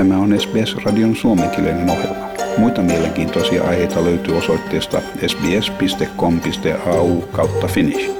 [0.00, 2.28] Tämä on SBS-radion suomenkielinen ohjelma.
[2.58, 8.10] Muita mielenkiintoisia aiheita löytyy osoitteesta sbs.com.au kautta finnish.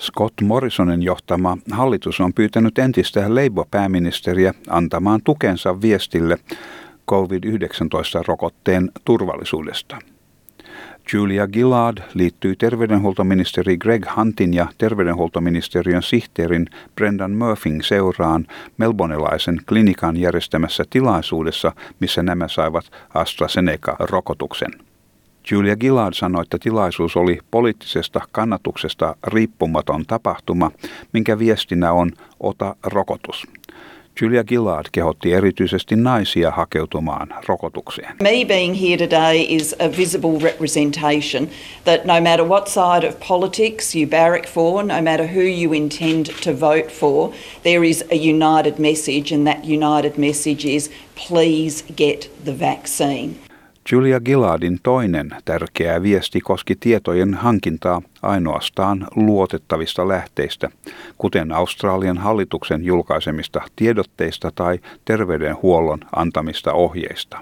[0.00, 6.38] Scott Morrisonin johtama hallitus on pyytänyt entistä Labour-pääministeriä antamaan tukensa viestille
[7.10, 9.98] COVID-19-rokotteen turvallisuudesta.
[11.12, 18.46] Julia Gillard liittyy terveydenhuoltoministeri Greg Huntin ja terveydenhuoltoministeriön sihteerin Brendan Murphyn seuraan
[18.78, 24.72] melbonelaisen klinikan järjestämässä tilaisuudessa, missä nämä saivat AstraZeneca-rokotuksen.
[25.50, 30.70] Julia Gillard sanoi, että tilaisuus oli poliittisesta kannatuksesta riippumaton tapahtuma,
[31.12, 32.10] minkä viestinä on
[32.40, 33.46] ota rokotus.
[34.20, 38.16] Julia Gillard kehotti erityisesti naisia hakeutumaan rokotukseen.
[38.22, 41.48] Me being here today is a visible representation
[41.84, 46.26] that no matter what side of politics you barrack for, no matter who you intend
[46.26, 52.28] to vote for, there is a united message and that united message is please get
[52.44, 53.34] the vaccine.
[53.92, 60.70] Julia Gillardin toinen tärkeä viesti koski tietojen hankintaa ainoastaan luotettavista lähteistä,
[61.18, 67.40] kuten Australian hallituksen julkaisemista tiedotteista tai terveydenhuollon antamista ohjeista.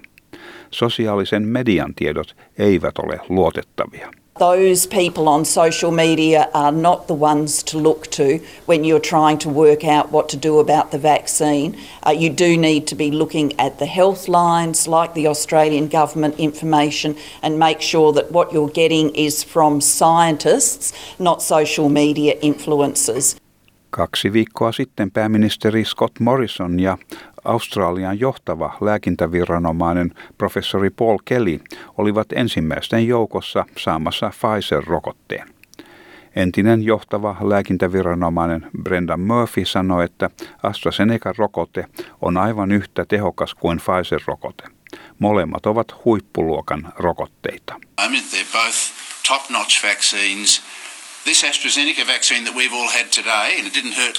[0.70, 4.10] Sosiaalisen median tiedot eivät ole luotettavia.
[4.42, 9.38] Those people on social media are not the ones to look to when you're trying
[9.38, 11.78] to work out what to do about the vaccine.
[12.04, 16.40] Uh, you do need to be looking at the health lines, like the Australian government
[16.40, 23.36] information, and make sure that what you're getting is from scientists, not social media influencers.
[23.94, 26.98] Kaksi viikkoa sitten pääministeri Scott Morrison ja
[27.44, 31.60] Australian johtava lääkintäviranomainen professori Paul Kelly
[31.98, 35.48] olivat ensimmäisten joukossa saamassa Pfizer-rokotteen.
[36.36, 40.30] Entinen johtava lääkintäviranomainen Brenda Murphy sanoi, että
[40.62, 41.86] AstraZeneca-rokote
[42.22, 44.68] on aivan yhtä tehokas kuin Pfizer-rokote.
[45.18, 47.74] Molemmat ovat huippuluokan rokotteita.
[48.04, 48.78] I mean, they're both
[49.28, 50.62] top-notch vaccines.
[51.24, 54.18] This AstraZeneca vaccine that we've all had today, and it didn't hurt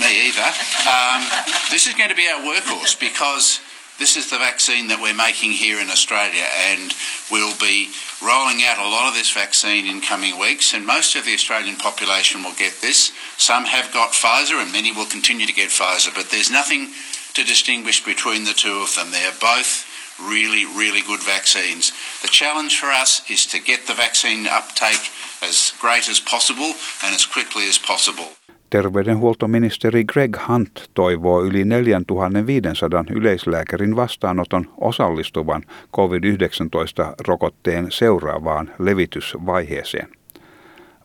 [0.00, 0.48] me either.
[0.90, 1.22] Um,
[1.70, 3.60] this is going to be our workhorse because
[3.98, 6.92] this is the vaccine that we're making here in Australia, and
[7.30, 10.74] we'll be rolling out a lot of this vaccine in coming weeks.
[10.74, 13.12] And most of the Australian population will get this.
[13.38, 16.12] Some have got Pfizer, and many will continue to get Pfizer.
[16.12, 16.90] But there's nothing
[17.34, 19.12] to distinguish between the two of them.
[19.12, 19.86] They are both
[20.18, 21.92] really, really good vaccines.
[22.22, 25.04] The challenge for us is to get the vaccine uptake
[25.42, 26.74] as great as possible
[27.04, 28.26] and as quickly as possible.
[28.70, 35.62] Terveydenhuoltoministeri Greg Hunt toivoo yli 4500 yleislääkärin vastaanoton osallistuvan
[35.96, 40.21] COVID-19-rokotteen seuraavaan levitysvaiheeseen.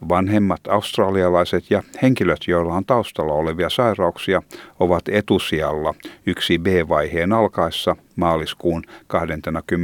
[0.10, 4.42] Vanhemmat australialaiset ja henkilöt, joilla on taustalla olevia sairauksia,
[4.80, 5.94] ovat etusijalla
[6.26, 9.76] yksi B-vaiheen alkaessa maaliskuun 22.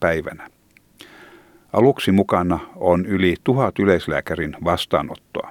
[0.00, 0.48] päivänä.
[1.72, 5.50] Aluksi mukana on yli tuhat yleislääkärin vastaanottoa.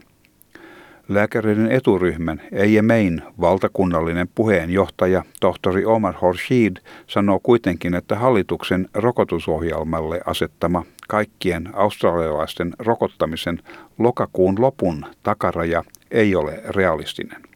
[1.09, 6.77] Lääkäreiden eturyhmän EIMEin valtakunnallinen puheenjohtaja tohtori Omar Horshid
[7.07, 13.59] sanoo kuitenkin, että hallituksen rokotusohjelmalle asettama kaikkien australialaisten rokottamisen
[13.99, 17.48] lokakuun lopun takaraja ei ole realistinen.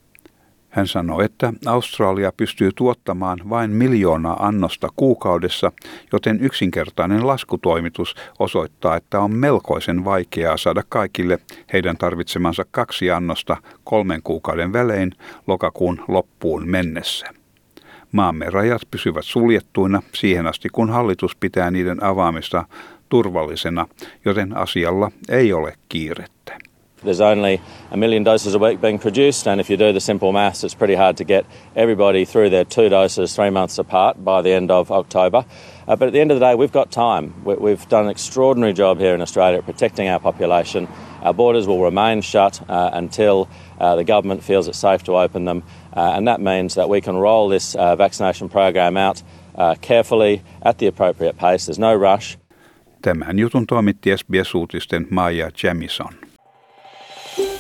[0.74, 5.72] Hän sanoi, että Australia pystyy tuottamaan vain miljoonaa annosta kuukaudessa,
[6.14, 11.40] joten yksinkertainen laskutoimitus osoittaa, että on melkoisen vaikeaa saada kaikille
[11.74, 15.12] heidän tarvitsemansa kaksi annosta kolmen kuukauden välein
[15.48, 17.28] lokakuun loppuun mennessä.
[18.12, 22.66] Maamme rajat pysyvät suljettuina siihen asti, kun hallitus pitää niiden avaamista
[23.10, 23.88] turvallisena,
[24.26, 26.73] joten asialla ei ole kiirettä.
[27.04, 30.32] There's only a million doses a week being produced, and if you do the simple
[30.32, 34.42] maths, it's pretty hard to get everybody through their two doses three months apart by
[34.42, 35.46] the end of October.
[35.88, 37.34] Uh, but at the end of the day, we've got time.
[37.44, 40.88] We, have done an extraordinary job here in Australia at protecting our population.
[41.22, 43.50] Our borders will remain shut uh, until
[43.80, 45.64] uh, the government feels it's safe to open them,
[45.96, 49.24] uh, and that means that we can roll this uh, vaccination program out
[49.56, 51.66] uh, carefully at the appropriate pace.
[51.66, 52.38] There's no rush.
[53.02, 56.33] Tämän jutun toimitti SBS-uutisten Maija Jamison.